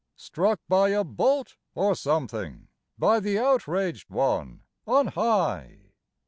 [0.15, 5.91] Struck by a bolt, or something, By the outraged One on high.